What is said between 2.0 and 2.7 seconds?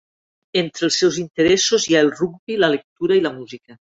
el rugbi,